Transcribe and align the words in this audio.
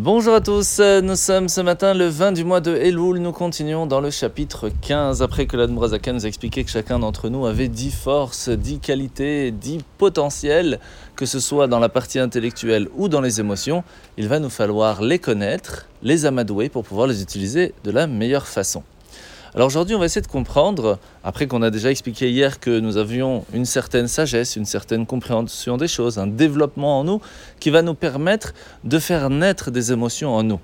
Bonjour 0.00 0.34
à 0.34 0.40
tous, 0.40 0.78
nous 0.78 1.16
sommes 1.16 1.48
ce 1.48 1.60
matin 1.60 1.92
le 1.92 2.06
20 2.06 2.30
du 2.30 2.44
mois 2.44 2.60
de 2.60 2.72
Elul, 2.72 3.18
nous 3.18 3.32
continuons 3.32 3.84
dans 3.84 4.00
le 4.00 4.10
chapitre 4.10 4.70
15, 4.80 5.22
après 5.22 5.46
que 5.46 5.56
l'Admorazaka 5.56 6.12
nous 6.12 6.24
a 6.24 6.28
expliqué 6.28 6.62
que 6.62 6.70
chacun 6.70 7.00
d'entre 7.00 7.28
nous 7.28 7.46
avait 7.46 7.66
10 7.66 7.90
forces, 7.90 8.48
10 8.48 8.78
qualités, 8.78 9.50
10 9.50 9.80
potentiels, 9.98 10.78
que 11.16 11.26
ce 11.26 11.40
soit 11.40 11.66
dans 11.66 11.80
la 11.80 11.88
partie 11.88 12.20
intellectuelle 12.20 12.86
ou 12.96 13.08
dans 13.08 13.20
les 13.20 13.40
émotions, 13.40 13.82
il 14.16 14.28
va 14.28 14.38
nous 14.38 14.50
falloir 14.50 15.02
les 15.02 15.18
connaître, 15.18 15.88
les 16.04 16.26
amadouer 16.26 16.68
pour 16.68 16.84
pouvoir 16.84 17.08
les 17.08 17.20
utiliser 17.20 17.74
de 17.82 17.90
la 17.90 18.06
meilleure 18.06 18.46
façon. 18.46 18.84
Alors 19.58 19.66
aujourd'hui, 19.66 19.96
on 19.96 19.98
va 19.98 20.04
essayer 20.04 20.22
de 20.22 20.28
comprendre, 20.28 21.00
après 21.24 21.48
qu'on 21.48 21.62
a 21.62 21.70
déjà 21.70 21.90
expliqué 21.90 22.30
hier 22.30 22.60
que 22.60 22.78
nous 22.78 22.96
avions 22.96 23.44
une 23.52 23.64
certaine 23.64 24.06
sagesse, 24.06 24.54
une 24.54 24.64
certaine 24.64 25.04
compréhension 25.04 25.76
des 25.76 25.88
choses, 25.88 26.16
un 26.16 26.28
développement 26.28 27.00
en 27.00 27.02
nous 27.02 27.20
qui 27.58 27.70
va 27.70 27.82
nous 27.82 27.94
permettre 27.94 28.54
de 28.84 29.00
faire 29.00 29.30
naître 29.30 29.72
des 29.72 29.90
émotions 29.90 30.32
en 30.32 30.44
nous. 30.44 30.60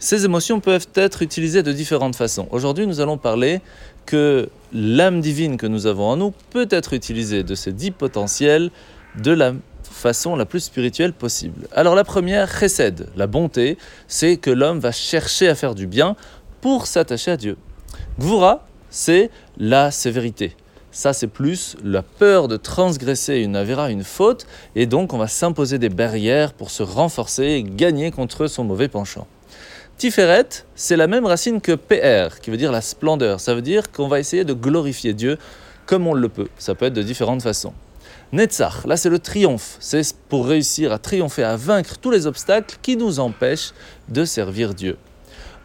Ces 0.00 0.24
émotions 0.24 0.58
peuvent 0.58 0.88
être 0.96 1.22
utilisées 1.22 1.62
de 1.62 1.70
différentes 1.70 2.16
façons. 2.16 2.48
Aujourd'hui, 2.50 2.88
nous 2.88 2.98
allons 2.98 3.16
parler 3.16 3.60
que 4.06 4.48
l'âme 4.72 5.20
divine 5.20 5.56
que 5.56 5.68
nous 5.68 5.86
avons 5.86 6.08
en 6.08 6.16
nous 6.16 6.34
peut 6.50 6.66
être 6.70 6.94
utilisée 6.94 7.44
de 7.44 7.54
ces 7.54 7.70
dix 7.70 7.92
potentiels 7.92 8.72
de 9.22 9.30
la 9.30 9.52
façon 9.84 10.34
la 10.34 10.46
plus 10.46 10.64
spirituelle 10.64 11.12
possible. 11.12 11.68
Alors 11.70 11.94
la 11.94 12.02
première, 12.02 12.50
chesed, 12.58 13.06
la 13.14 13.28
bonté, 13.28 13.78
c'est 14.08 14.36
que 14.36 14.50
l'homme 14.50 14.80
va 14.80 14.90
chercher 14.90 15.46
à 15.48 15.54
faire 15.54 15.76
du 15.76 15.86
bien 15.86 16.16
pour 16.60 16.88
s'attacher 16.88 17.30
à 17.30 17.36
Dieu. 17.36 17.56
Gvura, 18.18 18.66
c'est 18.90 19.30
la 19.58 19.90
sévérité. 19.90 20.56
Ça, 20.90 21.12
c'est 21.12 21.26
plus 21.26 21.76
la 21.84 22.02
peur 22.02 22.48
de 22.48 22.56
transgresser 22.56 23.36
une 23.40 23.54
avéra, 23.54 23.90
une 23.90 24.04
faute, 24.04 24.46
et 24.74 24.86
donc 24.86 25.12
on 25.12 25.18
va 25.18 25.28
s'imposer 25.28 25.78
des 25.78 25.90
barrières 25.90 26.54
pour 26.54 26.70
se 26.70 26.82
renforcer 26.82 27.44
et 27.44 27.62
gagner 27.62 28.10
contre 28.10 28.46
son 28.46 28.64
mauvais 28.64 28.88
penchant. 28.88 29.26
Tiferet, 29.98 30.48
c'est 30.74 30.96
la 30.96 31.06
même 31.06 31.26
racine 31.26 31.60
que 31.60 31.72
PR, 31.72 32.40
qui 32.40 32.50
veut 32.50 32.56
dire 32.56 32.72
la 32.72 32.80
splendeur. 32.80 33.40
Ça 33.40 33.54
veut 33.54 33.62
dire 33.62 33.92
qu'on 33.92 34.08
va 34.08 34.20
essayer 34.20 34.44
de 34.44 34.52
glorifier 34.52 35.12
Dieu 35.12 35.38
comme 35.84 36.06
on 36.06 36.14
le 36.14 36.28
peut. 36.28 36.48
Ça 36.58 36.74
peut 36.74 36.86
être 36.86 36.94
de 36.94 37.02
différentes 37.02 37.42
façons. 37.42 37.72
Netzach, 38.32 38.86
là 38.86 38.96
c'est 38.96 39.08
le 39.08 39.18
triomphe. 39.18 39.76
C'est 39.80 40.16
pour 40.28 40.46
réussir 40.46 40.92
à 40.92 40.98
triompher, 40.98 41.44
à 41.44 41.56
vaincre 41.56 41.96
tous 41.98 42.10
les 42.10 42.26
obstacles 42.26 42.76
qui 42.82 42.96
nous 42.96 43.20
empêchent 43.20 43.72
de 44.08 44.24
servir 44.24 44.74
Dieu. 44.74 44.96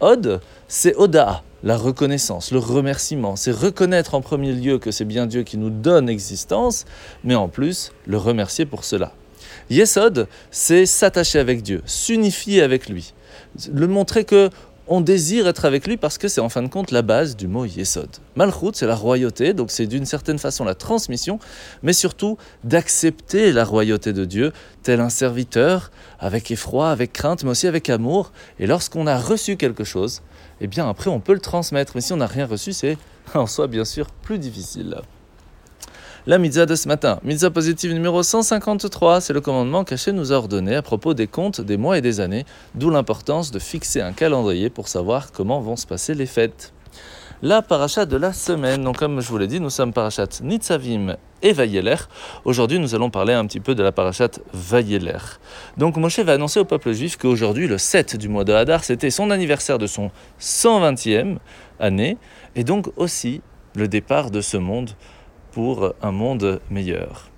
Od, 0.00 0.40
c'est 0.66 0.94
Oda, 0.96 1.42
la 1.66 1.76
reconnaissance, 1.76 2.52
le 2.52 2.60
remerciement. 2.60 3.34
C'est 3.34 3.50
reconnaître 3.50 4.14
en 4.14 4.20
premier 4.20 4.52
lieu 4.52 4.78
que 4.78 4.92
c'est 4.92 5.04
bien 5.04 5.26
Dieu 5.26 5.42
qui 5.42 5.58
nous 5.58 5.68
donne 5.68 6.08
existence, 6.08 6.84
mais 7.24 7.34
en 7.34 7.48
plus 7.48 7.90
le 8.06 8.18
remercier 8.18 8.64
pour 8.66 8.84
cela. 8.84 9.12
Yesod, 9.68 10.28
c'est 10.52 10.86
s'attacher 10.86 11.40
avec 11.40 11.62
Dieu, 11.62 11.82
s'unifier 11.84 12.62
avec 12.62 12.88
lui, 12.88 13.14
le 13.72 13.88
montrer 13.88 14.22
que 14.22 14.48
on 14.88 15.00
désire 15.00 15.48
être 15.48 15.64
avec 15.64 15.86
lui 15.86 15.96
parce 15.96 16.18
que 16.18 16.28
c'est 16.28 16.40
en 16.40 16.48
fin 16.48 16.62
de 16.62 16.68
compte 16.68 16.90
la 16.90 17.02
base 17.02 17.36
du 17.36 17.48
mot 17.48 17.64
Yesod. 17.64 18.08
Malchut, 18.36 18.70
c'est 18.74 18.86
la 18.86 18.94
royauté, 18.94 19.52
donc 19.52 19.70
c'est 19.70 19.86
d'une 19.86 20.06
certaine 20.06 20.38
façon 20.38 20.64
la 20.64 20.74
transmission, 20.74 21.38
mais 21.82 21.92
surtout 21.92 22.38
d'accepter 22.64 23.52
la 23.52 23.64
royauté 23.64 24.12
de 24.12 24.24
Dieu, 24.24 24.52
tel 24.82 25.00
un 25.00 25.08
serviteur, 25.08 25.90
avec 26.18 26.50
effroi, 26.50 26.90
avec 26.90 27.12
crainte, 27.12 27.42
mais 27.42 27.50
aussi 27.50 27.66
avec 27.66 27.90
amour. 27.90 28.32
Et 28.58 28.66
lorsqu'on 28.66 29.06
a 29.06 29.18
reçu 29.18 29.56
quelque 29.56 29.84
chose, 29.84 30.22
eh 30.60 30.66
bien 30.66 30.88
après 30.88 31.10
on 31.10 31.20
peut 31.20 31.34
le 31.34 31.40
transmettre. 31.40 31.92
Mais 31.94 32.00
si 32.00 32.12
on 32.12 32.18
n'a 32.18 32.26
rien 32.26 32.46
reçu, 32.46 32.72
c'est 32.72 32.96
en 33.34 33.46
soi 33.46 33.66
bien 33.66 33.84
sûr 33.84 34.06
plus 34.10 34.38
difficile. 34.38 34.96
La 36.28 36.38
mitzvah 36.38 36.66
de 36.66 36.74
ce 36.74 36.88
matin, 36.88 37.20
mitzvah 37.22 37.50
positive 37.50 37.92
numéro 37.92 38.20
153, 38.20 39.20
c'est 39.20 39.32
le 39.32 39.40
commandement 39.40 39.84
qu'Hachem 39.84 40.16
nous 40.16 40.32
a 40.32 40.34
ordonné 40.34 40.74
à 40.74 40.82
propos 40.82 41.14
des 41.14 41.28
comptes 41.28 41.60
des 41.60 41.76
mois 41.76 41.98
et 41.98 42.00
des 42.00 42.18
années, 42.18 42.44
d'où 42.74 42.90
l'importance 42.90 43.52
de 43.52 43.60
fixer 43.60 44.00
un 44.00 44.12
calendrier 44.12 44.68
pour 44.68 44.88
savoir 44.88 45.30
comment 45.30 45.60
vont 45.60 45.76
se 45.76 45.86
passer 45.86 46.14
les 46.14 46.26
fêtes. 46.26 46.72
La 47.42 47.62
parachat 47.62 48.06
de 48.06 48.16
la 48.16 48.32
semaine, 48.32 48.82
donc 48.82 48.98
comme 48.98 49.20
je 49.20 49.28
vous 49.28 49.38
l'ai 49.38 49.46
dit, 49.46 49.60
nous 49.60 49.70
sommes 49.70 49.92
parachat 49.92 50.26
Nitzavim 50.42 51.14
et 51.42 51.52
Vayeler. 51.52 51.94
Aujourd'hui, 52.44 52.80
nous 52.80 52.96
allons 52.96 53.10
parler 53.10 53.32
un 53.32 53.46
petit 53.46 53.60
peu 53.60 53.76
de 53.76 53.84
la 53.84 53.92
parachat 53.92 54.30
Vayeler. 54.52 55.38
Donc 55.76 55.96
Moshe 55.96 56.18
va 56.18 56.32
annoncer 56.32 56.58
au 56.58 56.64
peuple 56.64 56.90
juif 56.90 57.16
qu'aujourd'hui, 57.18 57.68
le 57.68 57.78
7 57.78 58.16
du 58.16 58.28
mois 58.28 58.42
de 58.42 58.52
Hadar, 58.52 58.82
c'était 58.82 59.10
son 59.10 59.30
anniversaire 59.30 59.78
de 59.78 59.86
son 59.86 60.10
120e 60.40 61.36
année, 61.78 62.18
et 62.56 62.64
donc 62.64 62.88
aussi 62.96 63.42
le 63.76 63.86
départ 63.86 64.32
de 64.32 64.40
ce 64.40 64.56
monde 64.56 64.90
pour 65.56 65.94
un 66.02 66.12
monde 66.12 66.60
meilleur. 66.68 67.30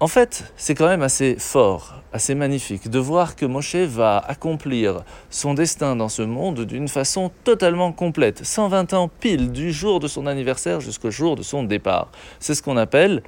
En 0.00 0.06
fait, 0.06 0.52
c'est 0.58 0.74
quand 0.74 0.86
même 0.86 1.00
assez 1.00 1.36
fort, 1.38 2.02
assez 2.12 2.34
magnifique 2.34 2.90
de 2.90 2.98
voir 2.98 3.36
que 3.36 3.46
Moshe 3.46 3.74
va 3.74 4.18
accomplir 4.18 5.02
son 5.30 5.54
destin 5.54 5.96
dans 5.96 6.10
ce 6.10 6.20
monde 6.20 6.66
d'une 6.66 6.88
façon 6.88 7.30
totalement 7.42 7.90
complète, 7.92 8.44
120 8.44 8.92
ans 8.92 9.08
pile 9.08 9.50
du 9.50 9.72
jour 9.72 9.98
de 9.98 10.08
son 10.08 10.26
anniversaire 10.26 10.82
jusqu'au 10.82 11.10
jour 11.10 11.36
de 11.36 11.42
son 11.42 11.62
départ. 11.62 12.10
C'est 12.38 12.54
ce 12.54 12.62
qu'on 12.62 12.76
appelle 12.76 13.22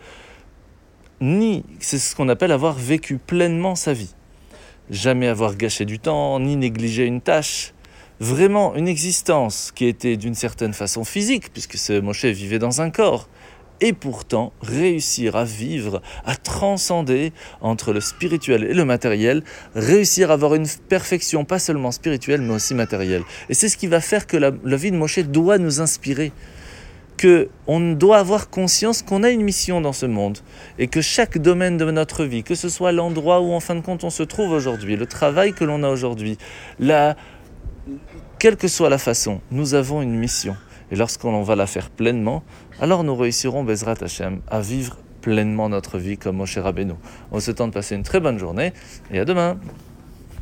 ni 1.22 1.64
c'est 1.80 1.98
ce 1.98 2.14
qu'on 2.14 2.28
appelle 2.28 2.52
avoir 2.52 2.74
vécu 2.74 3.16
pleinement 3.16 3.74
sa 3.74 3.94
vie. 3.94 4.14
Jamais 4.90 5.28
avoir 5.28 5.56
gâché 5.56 5.86
du 5.86 5.98
temps, 5.98 6.38
ni 6.40 6.56
négligé 6.56 7.06
une 7.06 7.22
tâche. 7.22 7.72
Vraiment 8.20 8.74
une 8.74 8.88
existence 8.88 9.72
qui 9.74 9.86
était 9.86 10.18
d'une 10.18 10.34
certaine 10.34 10.74
façon 10.74 11.04
physique, 11.04 11.52
puisque 11.54 11.78
ce 11.78 11.98
Moshe 12.00 12.26
vivait 12.26 12.58
dans 12.58 12.82
un 12.82 12.90
corps, 12.90 13.28
et 13.80 13.92
pourtant 13.92 14.52
réussir 14.62 15.36
à 15.36 15.44
vivre, 15.44 16.02
à 16.24 16.36
transcender 16.36 17.32
entre 17.60 17.92
le 17.92 18.00
spirituel 18.00 18.64
et 18.64 18.74
le 18.74 18.84
matériel, 18.84 19.42
réussir 19.74 20.30
à 20.30 20.34
avoir 20.34 20.54
une 20.54 20.66
perfection 20.88 21.44
pas 21.44 21.58
seulement 21.58 21.92
spirituelle 21.92 22.40
mais 22.40 22.54
aussi 22.54 22.74
matérielle. 22.74 23.22
Et 23.48 23.54
c'est 23.54 23.68
ce 23.68 23.76
qui 23.76 23.86
va 23.86 24.00
faire 24.00 24.26
que 24.26 24.36
la, 24.36 24.50
vie 24.50 24.90
de 24.90 24.96
Moshe 24.96 25.20
doit 25.20 25.58
nous 25.58 25.80
inspirer, 25.80 26.32
que 27.16 27.48
on 27.66 27.92
doit 27.92 28.18
avoir 28.18 28.48
conscience 28.48 29.02
qu'on 29.02 29.22
a 29.22 29.30
une 29.30 29.42
mission 29.42 29.80
dans 29.80 29.92
ce 29.92 30.06
monde 30.06 30.38
et 30.78 30.86
que 30.86 31.00
chaque 31.00 31.38
domaine 31.38 31.76
de 31.76 31.90
notre 31.90 32.24
vie, 32.24 32.44
que 32.44 32.54
ce 32.54 32.68
soit 32.68 32.92
l'endroit 32.92 33.40
où 33.40 33.52
en 33.52 33.60
fin 33.60 33.74
de 33.74 33.80
compte 33.80 34.04
on 34.04 34.10
se 34.10 34.22
trouve 34.22 34.52
aujourd'hui, 34.52 34.96
le 34.96 35.06
travail 35.06 35.52
que 35.52 35.64
l'on 35.64 35.82
a 35.82 35.88
aujourd'hui, 35.88 36.38
la 36.78 37.16
quelle 38.38 38.56
que 38.56 38.68
soit 38.68 38.88
la 38.88 38.98
façon, 38.98 39.40
nous 39.50 39.74
avons 39.74 40.00
une 40.00 40.14
mission. 40.14 40.56
Et 40.90 40.96
lorsqu'on 40.96 41.42
va 41.42 41.56
la 41.56 41.66
faire 41.66 41.90
pleinement, 41.90 42.42
alors 42.80 43.04
nous 43.04 43.14
réussirons, 43.14 43.64
Bezrat 43.64 43.96
Hashem, 44.00 44.40
à 44.48 44.60
vivre 44.60 44.96
pleinement 45.20 45.68
notre 45.68 45.98
vie 45.98 46.16
comme 46.16 46.36
Moshe 46.36 46.58
Rabbeinu. 46.58 46.94
On 47.32 47.40
se 47.40 47.50
tente 47.50 47.70
de 47.70 47.74
passer 47.74 47.94
une 47.94 48.02
très 48.02 48.20
bonne 48.20 48.38
journée 48.38 48.72
et 49.10 49.18
à 49.18 49.24
demain 49.24 49.58